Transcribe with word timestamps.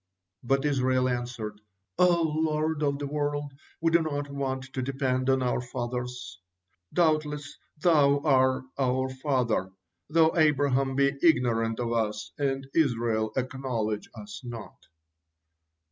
But 0.43 0.65
Israel 0.65 1.07
answered: 1.07 1.61
"O 1.99 2.23
Lord 2.23 2.81
of 2.81 2.97
the 2.97 3.05
world! 3.05 3.53
We 3.81 3.91
do 3.91 4.01
not 4.01 4.31
want 4.31 4.63
to 4.73 4.81
depend 4.81 5.29
on 5.29 5.43
our 5.43 5.61
fathers. 5.61 6.39
'Doubtless 6.91 7.59
Thou 7.77 8.17
are 8.21 8.63
our 8.79 9.09
Father, 9.09 9.69
though 10.09 10.35
Abraham 10.35 10.95
be 10.95 11.11
ignorant 11.21 11.79
of 11.79 11.93
us, 11.93 12.31
and 12.39 12.65
Israel 12.73 13.31
acknowledge 13.37 14.09
us 14.15 14.41
not." 14.43 14.73